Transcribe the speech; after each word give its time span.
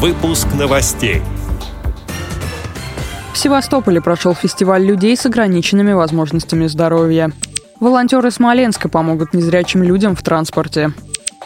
Выпуск 0.00 0.46
новостей. 0.56 1.22
В 3.32 3.36
Севастополе 3.36 4.00
прошел 4.00 4.32
фестиваль 4.32 4.84
людей 4.84 5.16
с 5.16 5.26
ограниченными 5.26 5.92
возможностями 5.92 6.68
здоровья. 6.68 7.32
Волонтеры 7.80 8.30
Смоленска 8.30 8.88
помогут 8.88 9.34
незрячим 9.34 9.82
людям 9.82 10.14
в 10.14 10.22
транспорте. 10.22 10.92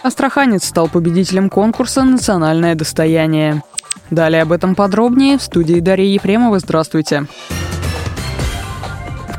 Астраханец 0.03 0.67
стал 0.67 0.88
победителем 0.88 1.49
конкурса 1.49 2.04
«Национальное 2.04 2.75
достояние». 2.75 3.62
Далее 4.11 4.43
об 4.43 4.53
этом 4.53 4.75
подробнее 4.75 5.39
в 5.39 5.43
студии 5.43 5.80
Дарья 5.80 6.12
Ефремова. 6.12 6.59
Здравствуйте. 6.59 7.25
Здравствуйте 7.25 7.62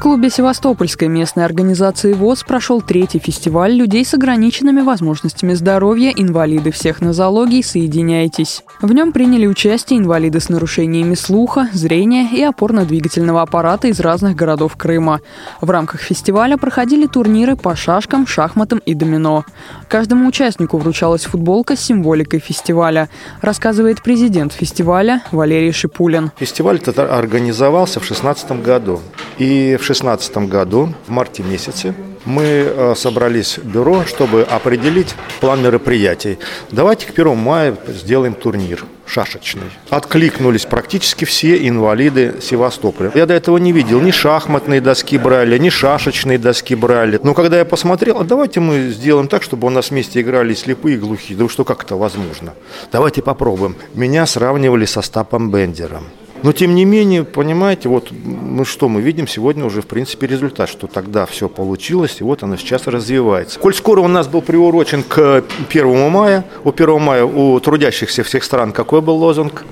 клубе 0.03 0.29
Севастопольской 0.29 1.07
местной 1.07 1.45
организации 1.45 2.11
ВОЗ 2.11 2.43
прошел 2.43 2.81
третий 2.81 3.19
фестиваль 3.19 3.71
людей 3.71 4.03
с 4.03 4.13
ограниченными 4.13 4.81
возможностями 4.81 5.53
здоровья 5.53 6.11
«Инвалиды 6.13 6.71
всех 6.71 6.99
нозологий. 6.99 7.63
Соединяйтесь». 7.63 8.63
В 8.81 8.91
нем 8.91 9.13
приняли 9.13 9.47
участие 9.47 9.99
инвалиды 9.99 10.41
с 10.41 10.49
нарушениями 10.49 11.15
слуха, 11.15 11.69
зрения 11.71 12.27
и 12.29 12.43
опорно-двигательного 12.43 13.43
аппарата 13.43 13.87
из 13.87 14.01
разных 14.01 14.35
городов 14.35 14.75
Крыма. 14.75 15.21
В 15.61 15.69
рамках 15.69 16.01
фестиваля 16.01 16.57
проходили 16.57 17.07
турниры 17.07 17.55
по 17.55 17.73
шашкам, 17.73 18.27
шахматам 18.27 18.79
и 18.79 18.95
домино. 18.95 19.45
Каждому 19.87 20.27
участнику 20.27 20.79
вручалась 20.79 21.23
футболка 21.23 21.77
с 21.77 21.79
символикой 21.79 22.41
фестиваля, 22.41 23.07
рассказывает 23.39 24.03
президент 24.03 24.51
фестиваля 24.51 25.23
Валерий 25.31 25.71
Шипулин. 25.71 26.31
Фестиваль 26.35 26.81
организовался 26.97 28.01
в 28.01 28.03
2016 28.03 28.61
году. 28.61 28.99
И 29.37 29.77
в 29.79 29.92
2016 29.93 30.37
году, 30.49 30.93
в 31.07 31.11
марте 31.11 31.43
месяце, 31.43 31.93
мы 32.25 32.43
э, 32.43 32.93
собрались 32.95 33.57
в 33.57 33.65
бюро, 33.65 34.05
чтобы 34.05 34.43
определить 34.43 35.13
план 35.39 35.61
мероприятий. 35.61 36.39
Давайте 36.71 37.05
к 37.07 37.11
1 37.11 37.37
мая 37.37 37.77
сделаем 37.87 38.33
турнир 38.33 38.85
шашечный. 39.05 39.69
Откликнулись 39.89 40.65
практически 40.65 41.25
все 41.25 41.67
инвалиды 41.67 42.35
Севастополя. 42.41 43.11
Я 43.13 43.25
до 43.25 43.33
этого 43.33 43.57
не 43.57 43.71
видел, 43.71 43.99
ни 44.01 44.11
шахматные 44.11 44.81
доски 44.81 45.17
брали, 45.17 45.57
ни 45.57 45.69
шашечные 45.69 46.37
доски 46.37 46.75
брали. 46.75 47.19
Но 47.21 47.33
когда 47.33 47.57
я 47.57 47.65
посмотрел, 47.65 48.21
а 48.21 48.23
давайте 48.23 48.59
мы 48.59 48.89
сделаем 48.89 49.27
так, 49.27 49.43
чтобы 49.43 49.67
у 49.67 49.69
нас 49.69 49.91
вместе 49.91 50.21
играли 50.21 50.53
слепые 50.53 50.95
и 50.95 50.99
глухие. 50.99 51.37
Да 51.37 51.47
что 51.49 51.63
как 51.63 51.83
это 51.83 51.95
возможно? 51.95 52.53
Давайте 52.91 53.21
попробуем. 53.21 53.75
Меня 53.93 54.25
сравнивали 54.25 54.85
со 54.85 55.01
Стапом 55.01 55.51
Бендером. 55.51 56.05
Но 56.43 56.51
тем 56.51 56.75
не 56.75 56.83
менее, 56.83 57.23
понимаете, 57.23 57.89
вот 57.89 58.11
мы 58.11 58.65
что 58.65 58.89
мы 58.89 59.01
видим 59.01 59.27
сегодня 59.27 59.65
уже 59.65 59.81
в 59.81 59.87
принципе 59.87 60.27
результат, 60.27 60.69
что 60.69 60.87
тогда 60.87 61.25
все 61.25 61.47
получилось, 61.47 62.17
и 62.19 62.23
вот 62.23 62.43
оно 62.43 62.57
сейчас 62.57 62.85
развивается. 62.87 63.59
Коль 63.59 63.73
скоро 63.73 64.01
у 64.01 64.09
нас 64.09 64.27
был 64.27 64.41
приурочен 64.41 65.03
к 65.03 65.43
1 65.69 66.09
мая, 66.09 66.45
у 66.65 66.71
1 66.71 67.01
мая 67.01 67.23
у 67.23 67.59
трудящихся 67.59 68.23
всех 68.23 68.43
стран 68.43 68.73
какой 68.73 69.01
был 69.01 69.15
лозунг? 69.15 69.63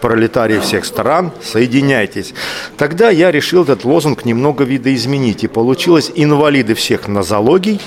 пролетарии 0.00 0.58
всех 0.58 0.84
стран, 0.84 1.32
соединяйтесь. 1.42 2.34
Тогда 2.76 3.08
я 3.08 3.32
решил 3.32 3.62
этот 3.62 3.84
лозунг 3.84 4.26
немного 4.26 4.62
видоизменить, 4.64 5.44
и 5.44 5.48
получилось 5.48 6.12
инвалиды 6.14 6.74
всех 6.74 7.08
нозологий, 7.08 7.80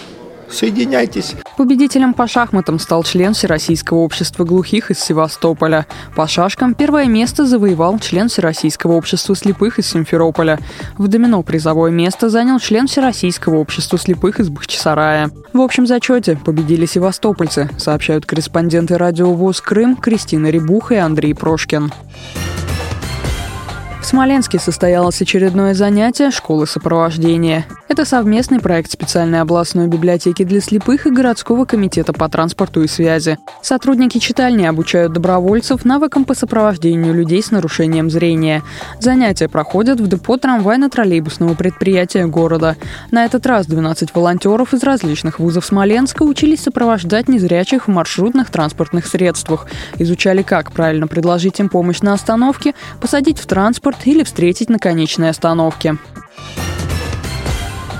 Соединяйтесь. 0.49 1.35
Победителем 1.57 2.13
по 2.13 2.27
шахматам 2.27 2.79
стал 2.79 3.03
член 3.03 3.33
Всероссийского 3.33 3.97
общества 3.99 4.43
глухих 4.43 4.91
из 4.91 4.99
Севастополя. 4.99 5.87
По 6.15 6.27
шашкам 6.27 6.73
первое 6.73 7.05
место 7.05 7.45
завоевал 7.45 7.99
член 7.99 8.29
Всероссийского 8.29 8.93
общества 8.93 9.35
слепых 9.35 9.79
из 9.79 9.87
Симферополя. 9.87 10.59
В 10.97 11.07
домино 11.07 11.41
призовое 11.43 11.91
место 11.91 12.29
занял 12.29 12.59
член 12.59 12.87
Всероссийского 12.87 13.57
общества 13.57 13.97
слепых 13.97 14.39
из 14.39 14.49
Бахчисарая. 14.49 15.31
В 15.53 15.61
общем 15.61 15.87
зачете 15.87 16.37
победили 16.43 16.85
севастопольцы, 16.85 17.69
сообщают 17.77 18.25
корреспонденты 18.25 18.97
радио 18.97 19.33
ВОЗ 19.33 19.61
Крым 19.61 19.95
Кристина 19.95 20.47
Рябуха 20.47 20.95
и 20.95 20.97
Андрей 20.97 21.33
Прошкин. 21.33 21.91
В 24.07 24.09
Смоленске 24.09 24.57
состоялось 24.57 25.21
очередное 25.21 25.73
занятие 25.73 26.31
школы 26.31 26.65
сопровождения. 26.65 27.65
Это 27.89 28.05
совместный 28.05 28.61
проект 28.61 28.89
специальной 28.89 29.41
областной 29.41 29.87
библиотеки 29.87 30.43
для 30.43 30.61
слепых 30.61 31.07
и 31.07 31.09
городского 31.09 31.65
комитета 31.65 32.13
по 32.13 32.29
транспорту 32.29 32.83
и 32.83 32.87
связи. 32.87 33.37
Сотрудники 33.61 34.17
читальни 34.19 34.65
обучают 34.65 35.11
добровольцев 35.11 35.83
навыкам 35.83 36.23
по 36.23 36.35
сопровождению 36.35 37.13
людей 37.13 37.43
с 37.43 37.51
нарушением 37.51 38.09
зрения. 38.09 38.63
Занятия 39.01 39.49
проходят 39.49 39.99
в 39.99 40.07
депо 40.07 40.37
трамвайно-троллейбусного 40.37 41.55
предприятия 41.55 42.27
города. 42.27 42.77
На 43.11 43.25
этот 43.25 43.45
раз 43.45 43.65
12 43.65 44.15
волонтеров 44.15 44.73
из 44.73 44.83
различных 44.83 45.39
вузов 45.39 45.65
Смоленска 45.65 46.23
учились 46.23 46.63
сопровождать 46.63 47.27
незрячих 47.27 47.87
в 47.87 47.91
маршрутных 47.91 48.51
транспортных 48.51 49.05
средствах. 49.05 49.67
Изучали, 49.97 50.43
как 50.43 50.71
правильно 50.71 51.07
предложить 51.07 51.59
им 51.59 51.67
помощь 51.67 51.99
на 51.99 52.13
остановке, 52.13 52.73
посадить 53.01 53.39
в 53.39 53.45
транспорт 53.47 53.96
или 54.05 54.23
встретить 54.23 54.69
на 54.69 54.79
конечной 54.79 55.29
остановке. 55.29 55.97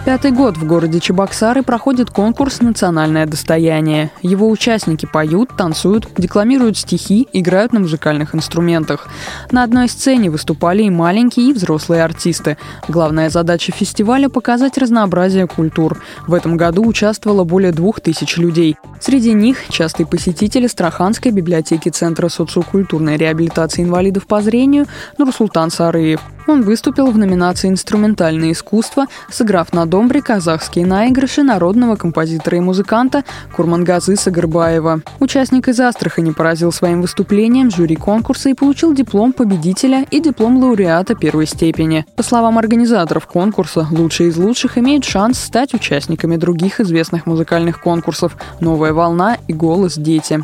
Пятый 0.08 0.32
год 0.32 0.56
в 0.56 0.66
городе 0.66 1.02
Чебоксары 1.02 1.64
проходит 1.64 2.12
конкурс 2.12 2.62
«Национальное 2.62 3.26
достояние». 3.26 4.10
Его 4.22 4.50
участники 4.50 5.06
поют, 5.06 5.50
танцуют, 5.58 6.08
декламируют 6.18 6.78
стихи, 6.78 7.28
играют 7.34 7.74
на 7.74 7.82
музыкальных 7.82 8.34
инструментах. 8.34 9.10
На 9.52 9.64
одной 9.64 9.90
сцене 9.90 10.30
выступали 10.30 10.84
и 10.84 10.90
маленькие, 10.90 11.50
и 11.50 11.54
взрослые 11.54 12.06
артисты. 12.06 12.58
Главная 12.88 13.30
задача 13.30 13.74
фестиваля– 13.74 14.30
показать 14.30 14.78
разнообразие 14.78 15.46
культур. 15.46 16.02
В 16.26 16.34
этом 16.34 16.56
году 16.56 16.88
участвовало 16.88 17.44
более 17.44 17.74
двух 17.74 18.00
тысяч 18.00 18.38
людей. 18.38 18.78
Среди 19.02 19.34
них– 19.34 19.68
частые 19.70 20.08
посетители 20.08 20.68
Страханской 20.68 21.34
библиотеки 21.34 21.90
Центра 21.90 22.30
социокультурной 22.30 23.18
реабилитации 23.18 23.84
инвалидов 23.84 24.26
по 24.26 24.42
зрению 24.42 24.86
Нурсултан 25.18 25.70
Сарыев. 25.70 26.22
Он 26.48 26.62
выступил 26.62 27.12
в 27.12 27.18
номинации 27.18 27.68
«Инструментальное 27.68 28.54
искусство», 28.54 29.06
сыграв 29.30 29.74
на 29.74 29.86
домбре 29.86 30.22
казахские 30.22 30.86
наигрыши 30.86 31.44
народного 31.44 31.98
композитора 31.98 32.58
и 32.58 32.62
музыканта 32.62 33.26
Курмангазы 33.54 34.16
Сагарбаева. 34.16 35.02
Участник 35.20 35.68
из 35.68 35.80
Астрахани 35.82 36.32
поразил 36.32 36.72
своим 36.72 37.02
выступлением 37.02 37.70
жюри 37.70 37.98
конкурса 37.98 38.50
и 38.50 38.54
получил 38.54 38.94
диплом 38.94 39.34
победителя 39.34 40.06
и 40.10 40.22
диплом 40.22 40.58
лауреата 40.64 41.16
первой 41.16 41.48
степени. 41.48 42.06
По 42.16 42.24
словам 42.24 42.58
организаторов 42.58 43.28
конкурса, 43.28 43.86
лучшие 43.92 44.30
из 44.30 44.38
лучших 44.38 44.78
имеют 44.78 45.04
шанс 45.04 45.40
стать 45.40 45.74
участниками 45.74 46.38
других 46.38 46.80
известных 46.80 47.26
музыкальных 47.26 47.82
конкурсов 47.82 48.38
«Новая 48.62 48.94
волна» 48.94 49.38
и 49.50 49.54
«Голос 49.54 49.96
дети». 49.96 50.44